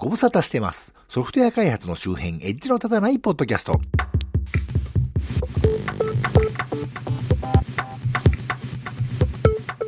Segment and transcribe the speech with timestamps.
[0.00, 0.94] ご無沙汰してます。
[1.08, 3.82] ソフトウェア開発の周辺、エッジの立たないポッドキャスト。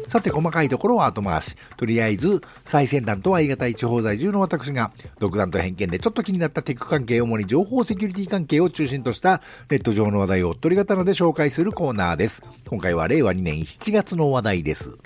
[0.09, 1.57] さて、細かいところは後回し。
[1.79, 9.41] とりあえず、最先端とは言い難い地方在住の私が、独断と偏見でちょっと気になったテック関係、主に情報セキュリティ関係を中心とした
[9.71, 12.43] ネット上の話題を取り刀で紹介するコーナーです。
[12.69, 14.99] 今回は令和2年7月の話題です。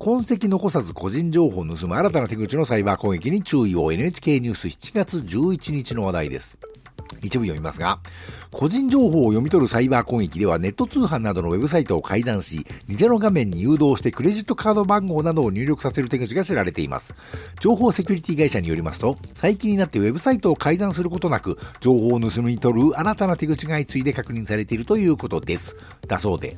[0.00, 6.58] 痕跡残さず個人情報を盗む新たな手口のサイバー攻撃に注意を NHK ニュース7月11日の話題です。
[7.20, 7.98] 一部読みますが、
[8.50, 17.14] 個人情報を読み取るサイバー攻撃ではネット通販などのウェブサイトを改ざんし、偽の画面に誘導してクレジットカード番号などを入力させる手口が知られています。
[17.60, 25.76] 情報セキュリティ会社によりますと、最近になってウェブサイトを改ざんすることなく、情報を盗み取る新たな手口が相次いで確認されているということです。
[26.08, 26.56] だそうで。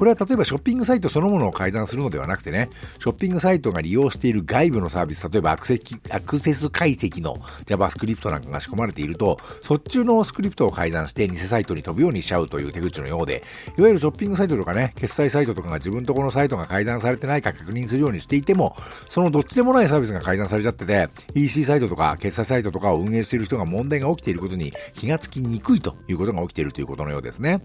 [0.00, 5.78] これは例えばショッピングサイトそのものを改ざんするのではなくてね、ショッピングサイトが利用している外部のサービス、例えばアクセ
[6.08, 7.36] アクセス解析の
[7.66, 13.42] JavaScript なんかが仕込まれていると、そっちのスクリプトを改ざんして偽サイトに飛ぶようにしちゃうという手口のようで、
[13.76, 18.74] いわゆるショッピングサイトとかね、決済サイトとかが自分とこのサイトが改ざんされてないか確認するようにしていても、
[19.06, 27.60] そのどっちでもないサービスが改ざんされちゃってて、EC サイトとか決済サイトとかを運営している人が問題が起きていることに気がつきにくいということが起きているということのようですね。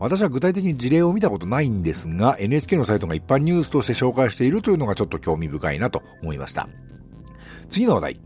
[0.00, 6.68] 私は具体的に事例を見たことないんですが、NHK のサイトが一般ニュースとして紹介しているというのがちょっと興味深いなと思いました。
[7.68, 8.20] 次の話題。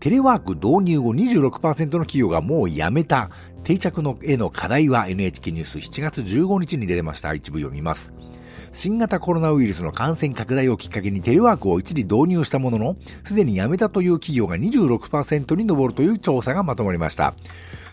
[0.00, 3.30] テレワーク導入後26%の企業がもうやめた
[3.64, 7.32] 定着のへの課題は NHK ニュース7月15日に出てました。
[7.34, 8.12] 一部読みます。
[8.72, 17.34] 新型コロナウイルスの感染拡大をきっかけにテレワークを一時導入したものの、すでにやめたという企業が26%に上るという調査がまとまりました。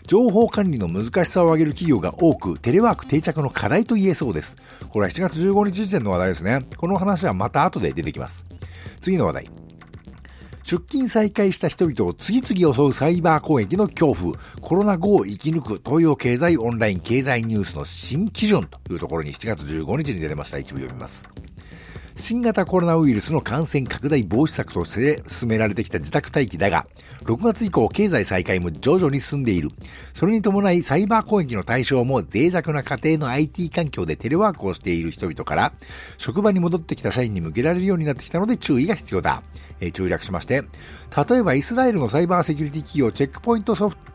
[0.06, 4.56] 情報管理の難しさを上げる企業が多く、テレワーク定着の課題と言えそうです。
[4.90, 6.66] これは7月15日時点の話題ですね。
[6.76, 8.44] この話はまた後で出てきます。
[9.00, 9.50] 次の話題。
[10.62, 20.58] 出勤再開した人々を次々襲うサイバー攻撃の恐怖、コロナ後を生き抜く東洋経済オンライン経済ニュースの新基準というところに7月15日に出てました。
[20.58, 21.24] 一部読みます。
[22.16, 26.86] 新型コロナウイルスの感染拡大防止策として進められてきた自宅待機だが、
[27.24, 29.70] 6月以降経済再開も徐々に進んでいる。
[30.14, 35.72] それに伴いサイバー攻撃の対象も脆弱な家庭の IT 環境でテレワークをしている人々から、
[36.16, 39.42] 職場に戻ってきた社員に向けられるようになってきたので注意が必要だ。
[39.80, 40.62] えー、注略しまして、
[41.28, 44.13] 例えばイスラエルのサイバーセキュリティ企業チェックポイントソフト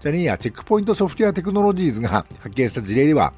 [0.00, 3.32] じゃねえや、チェックポイントソフトウェアテクノロジーズが発見した事例では、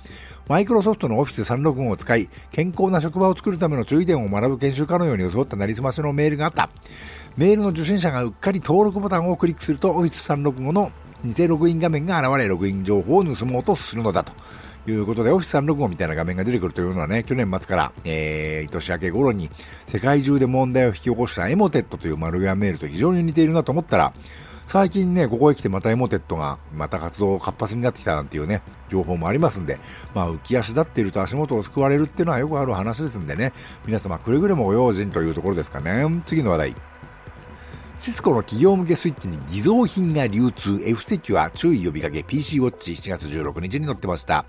[0.48, 6.70] マイクロソフトのオフィス365を使い、健康な職場を作るための注意点を学ぶ研修家のように装ったなりすましのメールがあった。
[7.36, 10.90] メールの受信者がうっかり登録ボタンをクリックすると、オフィス365の
[11.24, 14.32] 偽ログイン画面が現れ、ログイン情報を盗もうとするのだと。
[14.90, 19.50] いうことで、オフィス365みたいな画面が出てくるというのはね、去年末から、えー、年明け頃に
[19.86, 24.14] 世界中で問題を引き起こしたエモテットというマルウェアメールと非常に似ているなと思ったら、
[24.68, 29.78] 最近ね、ここへ来てまたエモテットがまた活動活発になってきたなんていうね、情報もありますんで、
[30.14, 33.54] まあ浮き足立っていると足元を救われるっていうのはよくある話ですんでね、
[33.86, 36.04] 皆様くれぐれもご用心というところですかね。
[36.26, 36.76] 次の話題。
[37.98, 44.44] シスコの企業向けスイッチに偽造品が流通、F セキュア注意呼びかけ PC ウォッチ7月16日に載ってました。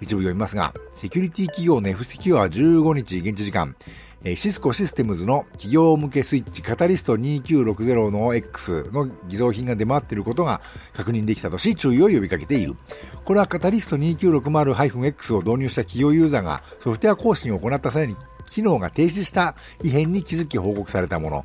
[0.00, 3.76] 一部読みますが、セキュリティ企業の F セキュアは15日現地時間、
[4.24, 10.60] シスコシステムズの企業向けスイッチカタリスト2960の X の偽造品が出回っていることが
[10.92, 12.76] 確認できたとし注意を呼びかけている。
[13.24, 18.16] これはカタリスト 2960-X を導入した企業ユーザーがソフトウェア更新を行った際に
[18.46, 21.44] 機能が停止した異変に気づき報告されたもの。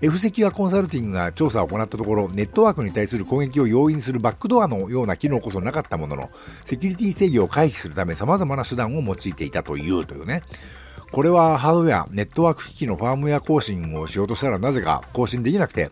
[0.00, 6.30] F セキュアコンサルティングが調査を行ったところ、ネットワークに対する攻撃を容易にするバックドアのような機能こそなかったものの、
[6.66, 10.42] セキュリティ制御を回避するため様々な手段を用いていたというというね。
[11.12, 15.90] これはハードウェア、ネットワーク機器のファームウェア更新をしようとしたらなぜか更新できなくて、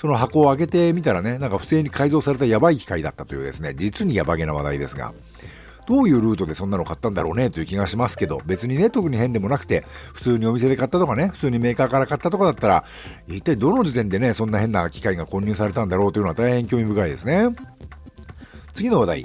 [0.00, 5.14] その箱を開けてみたらね、なんか不正に改造されたやばい機械だったというですね、実にやばげな話題ですが、
[5.86, 12.84] どういうルートでそんなの買ったんだろうねという気がしますけど、別にね、特に変でもなくて、普通にお店で買ったとかね、普通にメーカーから買ったとかだったら、
[13.28, 17.54] 一体どの時点でね、そんな変な機械が混入されたんだろうというのは大変興味深いですね。
[18.74, 19.24] 次の話題。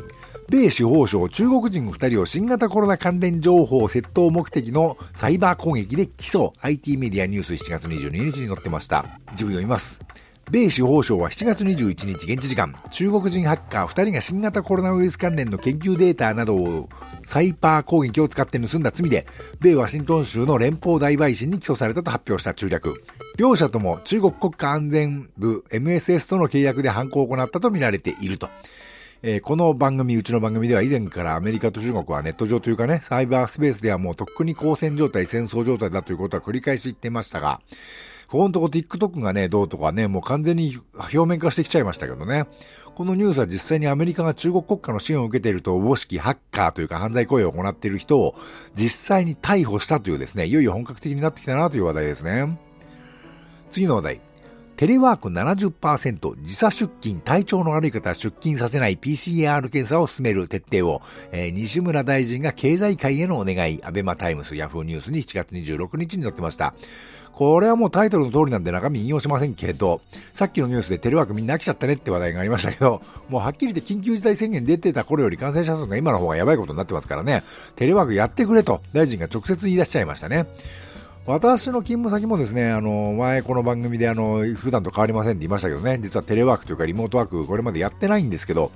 [0.52, 6.52] 米司法省中国人2人を新型コロナ関連情報窃盗目的のサイバー攻撃で起訴。
[6.60, 9.06] IT メディアニュース7月22日に載ってました。
[9.32, 10.02] 一部読みます。
[10.52, 12.76] 米司法省は7月21日現地時間。
[12.92, 16.90] 中国人ハッカー2人が新型コロナウイルス関連の研究データなどを
[17.26, 19.26] サイバー攻撃を使って盗んだ罪で
[19.62, 23.02] 米ワシントン州の連邦大陪審に起訴されたと発表した中略。
[23.38, 28.50] 両者とも中国国家安全部 MSS との契約で犯行を行ったとみられていると。
[29.24, 37.62] えー、この番組、うちの番組では以前からアメリカと中国はネット上というかね、サイバースペースではもうとっくに交戦状態、戦争状態だということは繰り返し言ってましたが、
[38.30, 42.48] ここのとこ TikTok がね、どうとかね、もう完全に表面化してきちゃいましたけどね。
[42.96, 48.36] このニュースは実際にアメリカが中国国家の支援を受けているとおぼしきハッカーというか犯罪行為を行っている人を
[48.76, 52.58] 実際に逮捕したというですね、いよいよ本格的になってきたなという話題ですね。
[53.70, 54.31] 次の話題。
[54.82, 66.74] テレワーク70%、時差出勤、体調の悪い方は出勤させない PCR 検査を進める徹底を、えー、西村大臣が経済界へのお願い、アベマタイムス、ヤフーニュースに7月26日に載ってました。
[67.32, 70.02] これはもうタイトルの通りなんで中身引用しませんけど、
[70.34, 77.44] さっきのニュースでテレワークみんな飽きちゃったねって話題がありましたけど、もうはっきり言って緊急事態宣言出てた頃より感染者数が今の方がやばいことになってますからね、
[77.76, 80.48] テレワークやってくれと大臣が直接言い出しちゃいましたね。
[81.28, 88.72] 私の勤務先もですね、あの、前この番組であの、普段と変わりませんって言いましたけどね、実はテレワークというかリモートワークこれまでやってないんですけど、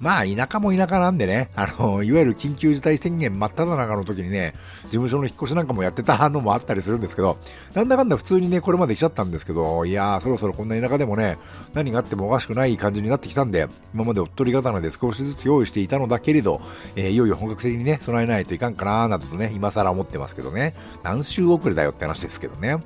[0.00, 4.54] まあ、田舎も田舎なんでね、あの、いわゆる緊急事態宣言真っ只中の時にね、
[4.84, 7.36] 事務所の引っ越しなんかもやってたのもあったりするんですけど、
[7.74, 11.36] なんだかんだ普通にね、これまで来ちゃったんですけど、いやー、そろそろこんな田舎でもね、
[11.74, 16.62] 何があってもおかしくない感じになってきたんで、今までおっとり刀で少しずつ用意していたのだけれど、
[16.96, 22.82] えー、いよいよ本格的にね、備えないといかんかなーなどとね、今更思ってますけどね、何週遅れだよって話ですけどね。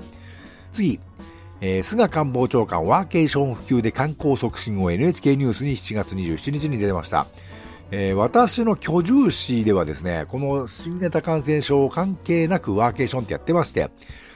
[0.73, 0.99] 次、
[1.67, 7.25] えー、菅官房長官ワーケーション普及で観光促進を NHK ニュースに7月27日に出てました。
[7.89, 13.89] えー、私の居住市ではですね、この新型感染症関係なくワーケーションってやってまして、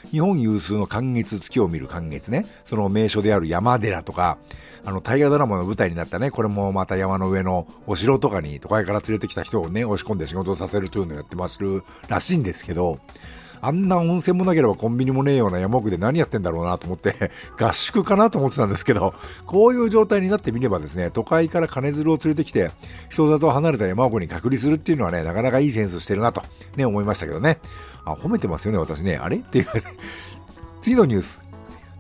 [0.10, 4.40] 日本有数の寒月、月を見る寒月ね、その名所である山寺とか、
[4.84, 11.60] あの、大河ドラマの舞台になったね、これもまた山の上のお城とかに都会から連れてきた人をね、押し込んで仕事をさせるというのをやってます
[12.08, 12.98] らしいんですけど、
[13.62, 19.14] あんな温泉もなければコンビニもねえような山奥で何やってんだろうなと思って 合宿かなと思ってたんですけど、
[19.46, 22.72] こういう状態になってみればですね、都会から金づるを連れてきて、
[23.10, 26.44] 人里離れた山奥に隔離するっていうのはね、なかなかいいセンスしてるなと、
[26.76, 27.60] ね、思いましたけどね。
[28.06, 29.18] あ、褒めてますよね、私ね。
[29.18, 29.38] あれ？
[29.38, 29.68] っていう
[30.82, 31.44] 次のニュース。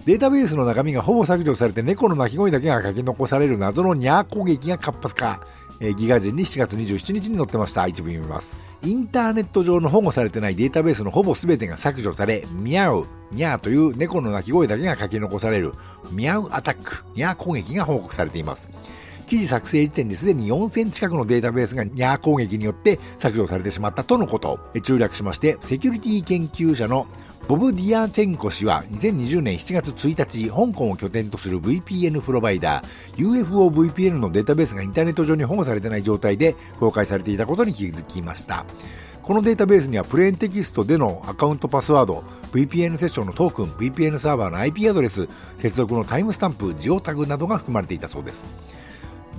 [0.05, 5.41] データベースの中身がほぼ削除されて猫の鳴き声だけが書き残される謎のニャー攻撃が活発化。
[5.79, 7.87] えー、ギガ人に7月27日に載ってました。
[7.87, 8.63] 一部読みます。
[8.81, 15.73] インターネット上の保護されてないデータベースのほぼ全てが削除され、ミャウ、ニャーという猫の鳴き声だけが書き残される、
[16.11, 18.69] ミャウアタック、ニャー攻撃が報告されています。
[19.27, 24.59] 記事作成時点ですでに4000近くのデータベースがニャー攻撃によって削除されてしまったとのこと。
[24.81, 27.05] 中略しまして、セキュリティ研究者の
[27.49, 38.65] ボブ・ディアチェンコ氏は2020年7月1日、香港を拠点とする VPN プロバイダー UFOVPN のデータベースがインターネット上に保護されていない状態で公開されていたことに気づきました。
[39.23, 48.45] このデータベースにはプレーンテキストでのアカウントパスワード、VPN セッションのトークン、VPN サーバーの IP アドレス、接続のタイムスタンプ、ジオタグなどが含まれていたそうです。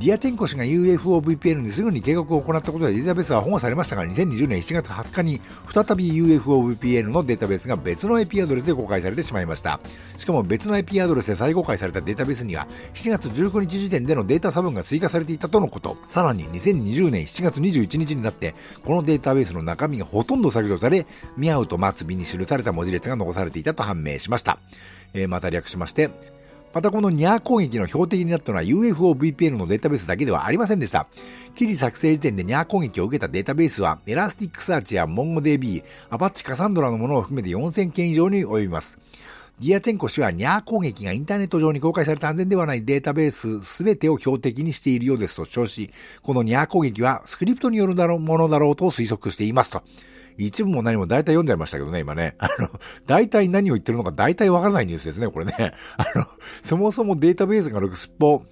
[0.01, 5.41] ディアチェンコ氏が UFOVPN にすぐに警告を行ったことでデータベースは保護されましたが、2020年7月20日に
[5.75, 9.79] 再び UFOVPN のデータベースが別の IP アドレスで公開されてしまいました。
[10.17, 15.99] しかも別の IP アドレスで再公開されたデータベースには、7月19日時点でのデータ差分が追加されていたとのこと。
[16.07, 21.07] さらに2020年7月21日になって、このデータベースの中身がほとんど削除され、
[21.37, 24.61] ミャウと末尾に記された文字列が残されていたと判明しました。
[25.13, 26.40] えー、また略しまして、
[26.73, 31.09] またこのニャー攻撃の標的になったのは UFOVPN のデータベースだけではありませんでした。
[31.57, 38.99] 記事作成時点でニャー攻撃を受けたデータベースは、エラスティックサーチや MongoDB、アパッチカサンドラのものを含めて4000件以上に及びます。
[39.61, 45.91] ディアチェンコ氏はニャー攻撃がインターネット上に公開された安全ではないデータベースすべてを標的にしているようですと主張し、
[46.23, 49.83] このニャー攻撃はスクリプトによるものだろうと推測していますと。
[50.39, 52.37] 一部も何も大体読んじゃいましたけどね、今ね。
[52.41, 52.71] あの、
[53.07, 55.53] 大体何を言ってるのか大体わからないニュースですね、これね。
[55.99, 56.25] あの、
[56.63, 58.43] そもそもデータベースがすっぽ、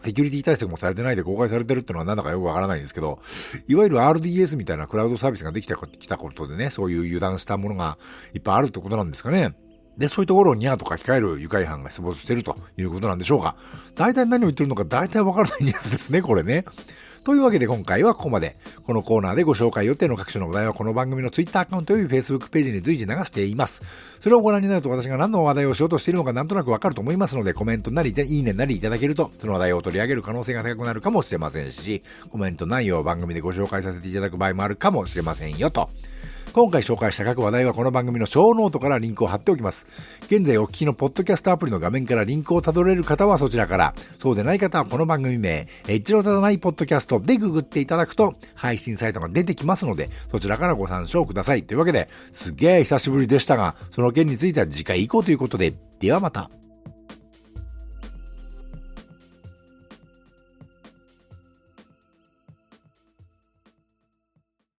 [0.00, 3.20] セキュリティ対策もされてないで公開されてるってのはなんだかよくわからないんですけど、
[3.66, 7.96] いわゆる RDS みたいなクラウドサービスができたきたことでね、そういう油断したものが
[8.34, 9.54] いっぱいあるってことなんですかね。
[10.00, 13.54] で、そういうところをニャーとか控える愉快犯が出没しているということなんでしょうか。
[13.94, 16.64] 大体何を言ってるのか大体わからないニュースですね、これね。
[17.22, 18.56] というわけで今回はここまで。
[18.86, 23.82] このコーナーでご紹介予定の各種の話題はこの番組の Twitter アカウント及び Facebook ページに随時流しています。
[24.22, 35.90] それをご覧になると私が何の話題をしようとしているのかなんとなくわかると思いますので、コメントなり、いいねなりいただけると、その話題を取り上げる可能性が高くなるかもしれませんし、コメント内容を番組でご紹介させていただく場合もあるかもしれませんよと。
[36.52, 39.86] 今回紹介した各話題はこの番組のショーノートからリンクを貼っておきます。
[40.26, 51.62] 現在お聞きのポッドキャストアプリの画面からリンクをたどれる方はそちらから、そうでない方はこの番組名、エッジの立たないポッドキャストでググっていただくと配信サイトが出てきますので、そちらからご参照ください。
[51.62, 56.50] というわけで、すげえ久しぶりでしたが、その件については次回以降ということで、ではまた。